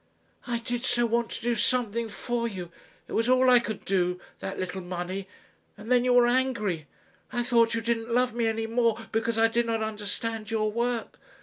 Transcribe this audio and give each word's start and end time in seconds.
"I 0.47 0.57
did 0.57 0.83
so 0.83 1.05
want 1.05 1.29
to 1.29 1.43
do 1.43 1.53
something 1.55 2.09
for 2.09 2.47
you. 2.47 2.71
It 3.07 3.13
was 3.13 3.29
all 3.29 3.51
I 3.51 3.59
could 3.59 3.85
do 3.85 4.19
that 4.39 4.57
little 4.59 4.81
money. 4.81 5.27
And 5.77 5.91
then 5.91 6.03
you 6.03 6.13
were 6.13 6.25
angry. 6.25 6.87
I 7.31 7.43
thought 7.43 7.75
you 7.75 7.81
didn't 7.81 8.09
love 8.11 8.33
me 8.33 8.47
any 8.47 8.65
more 8.65 8.97
because 9.11 9.37
I 9.37 9.47
did 9.47 9.67
not 9.67 9.83
understand 9.83 10.49
your 10.49 10.71
work.... 10.71 11.19